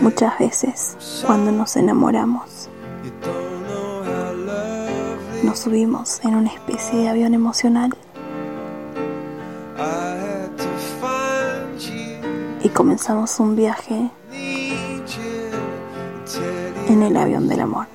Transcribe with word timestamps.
Muchas 0.00 0.38
veces, 0.38 1.24
cuando 1.26 1.52
nos 1.52 1.76
enamoramos, 1.76 2.68
nos 5.42 5.58
subimos 5.58 6.20
en 6.24 6.34
una 6.34 6.50
especie 6.50 7.00
de 7.00 7.08
avión 7.08 7.34
emocional 7.34 7.94
y 12.62 12.68
comenzamos 12.70 13.38
un 13.40 13.56
viaje 13.56 14.10
en 16.88 17.02
el 17.02 17.16
avión 17.16 17.48
del 17.48 17.60
amor. 17.60 17.86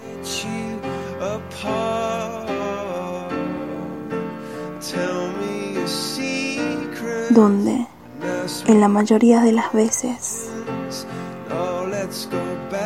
Donde 7.29 7.87
en 8.67 8.79
la 8.79 8.87
mayoría 8.87 9.41
de 9.41 9.51
las 9.51 9.71
veces 9.73 10.49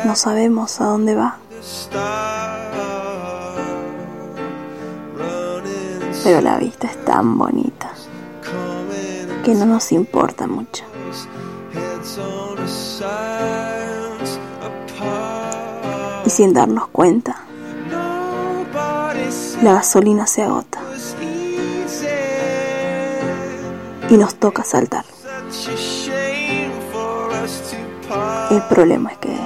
no 0.04 0.14
sabemos 0.14 0.80
a 0.80 0.84
dónde 0.84 1.14
va. 1.14 1.38
Pero 6.24 6.40
la 6.40 6.58
vista 6.58 6.86
es 6.88 7.04
tan 7.04 7.38
bonita 7.38 7.90
que 9.44 9.54
no 9.54 9.66
nos 9.66 9.92
importa 9.92 10.46
mucho. 10.46 10.84
Y 16.24 16.30
sin 16.30 16.52
darnos 16.52 16.88
cuenta, 16.88 17.36
la 19.62 19.72
gasolina 19.74 20.26
se 20.26 20.42
agota. 20.42 20.80
Y 24.08 24.16
nos 24.16 24.34
toca 24.36 24.64
saltar. 24.64 25.04
El 28.50 28.62
problema 28.68 29.10
es 29.12 29.18
que 29.18 29.36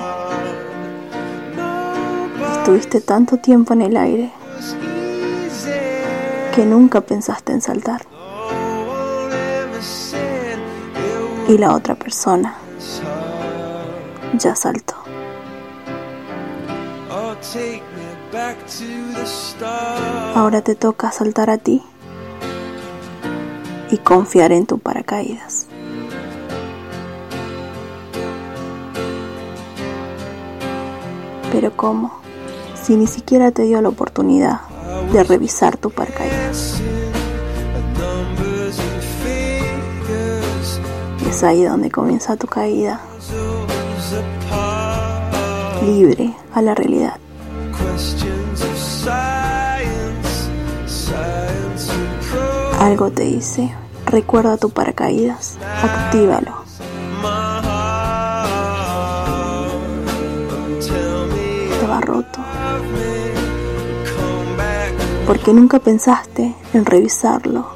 estuviste 2.53 3.01
tanto 3.01 3.39
tiempo 3.39 3.73
en 3.75 3.83
el 3.83 3.97
aire 3.97 4.33
que 6.55 6.65
nunca 6.65 7.01
pensaste 7.01 7.53
en 7.53 7.61
saltar. 7.61 8.03
Y 11.49 11.59
la 11.59 11.75
otra 11.75 11.95
persona 11.95 12.55
ya 14.35 14.55
saltó. 14.55 14.95
Ahora 20.35 20.63
te 20.63 20.75
toca 20.75 21.11
saltar 21.11 21.51
a 21.51 21.59
ti 21.59 21.83
y 23.91 23.99
confiar 23.99 24.53
en 24.53 24.67
tu 24.67 24.79
paracaídas. 24.79 25.67
Pero 31.53 31.77
¿cómo? 31.77 32.21
Si 32.75 32.97
ni 32.97 33.07
siquiera 33.07 33.51
te 33.51 33.63
dio 33.63 33.81
la 33.83 33.89
oportunidad 33.89 34.61
de 35.13 35.25
revisar 35.25 35.77
tu 35.77 35.91
paracaídas. 35.91 36.81
Es 41.29 41.43
ahí 41.45 41.63
donde 41.63 41.91
comienza 41.91 42.37
tu 42.37 42.47
caída. 42.47 43.01
Libre 45.85 46.35
a 46.55 46.63
la 46.63 46.75
realidad. 46.75 47.15
Algo 52.79 53.11
te 53.11 53.25
dice, 53.25 53.71
recuerda 54.07 54.57
tu 54.57 54.71
paracaídas, 54.71 55.59
actívalo. 55.83 56.65
Roto. 62.21 62.41
Porque 65.27 65.53
nunca 65.53 65.79
pensaste 65.79 66.55
en 66.75 66.85
revisarlo. 66.85 67.67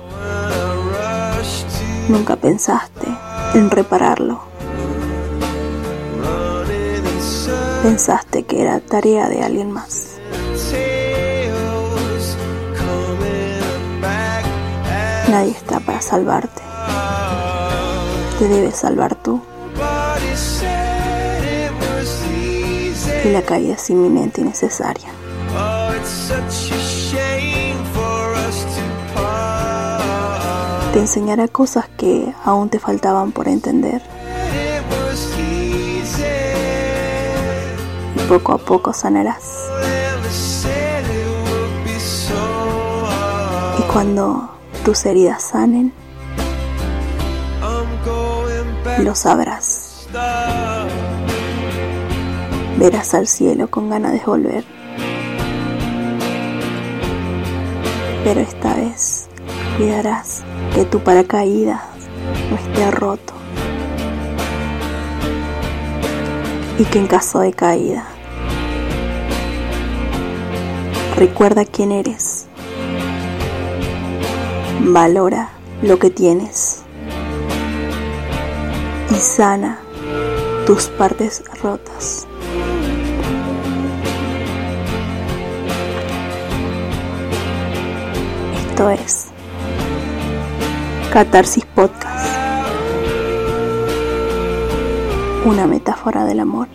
Nunca 2.09 2.37
pensaste 2.37 3.07
en 3.55 3.71
repararlo. 3.71 4.41
Pensaste 7.83 8.43
que 8.45 8.63
era 8.63 8.81
tarea 8.81 9.29
de 9.29 9.43
alguien 9.43 9.71
más. 9.71 10.17
Nadie 15.31 15.53
está 15.53 15.81
para 15.81 16.03
salvarte. 16.03 16.63
Te 18.39 18.49
debes 18.49 18.77
salvar 18.77 19.15
tú. 19.15 19.41
Y 23.25 23.29
la 23.31 23.41
caída 23.41 23.75
es 23.75 23.89
inminente 23.89 24.43
y 24.43 24.45
necesaria. 24.45 25.09
Te 30.93 30.99
enseñará 30.99 31.49
cosas 31.49 31.89
que 31.97 32.35
aún 32.45 32.69
te 32.69 32.79
faltaban 32.79 33.33
por 33.33 33.49
entender. 33.49 34.03
Y 38.15 38.19
poco 38.29 38.53
a 38.53 38.59
poco 38.59 38.93
sanarás. 38.93 39.71
Y 43.79 43.83
cuando 43.93 44.51
tus 44.85 45.07
heridas 45.07 45.43
sanen, 45.43 45.95
lo 48.99 49.15
sabrás. 49.15 50.07
Verás 52.79 53.15
al 53.15 53.29
cielo 53.29 53.71
con 53.71 53.89
ganas 53.89 54.13
de 54.13 54.23
volver. 54.27 54.65
Pero 58.25 58.41
esta 58.41 58.75
vez 58.75 59.29
cuidarás 59.77 60.43
que 60.75 60.85
tu 60.85 60.99
paracaídas 60.99 61.83
no 62.51 62.57
esté 62.57 62.91
roto. 62.91 63.33
Y 66.79 66.85
que 66.85 66.99
en 66.99 67.07
caso 67.07 67.39
de 67.39 67.53
caída, 67.53 68.05
recuerda 71.17 71.65
quién 71.65 71.93
eres. 71.93 72.47
Valora 74.81 75.51
lo 75.83 76.01
que 76.01 76.11
tienes. 76.11 76.83
Y 79.11 79.15
sana 79.15 79.79
tus 80.67 80.87
partes 80.89 81.45
rotas. 81.63 82.27
Esto 88.75 88.91
es 88.91 89.27
Catarsis 91.13 91.65
Podcast. 91.65 92.27
Una 95.45 95.69
metáfora 95.69 96.25
del 96.25 96.41
amor. 96.41 96.67